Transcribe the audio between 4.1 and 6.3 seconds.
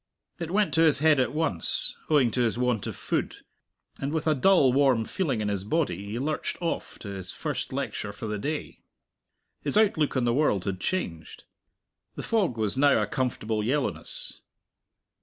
with a dull warm feeling in his body he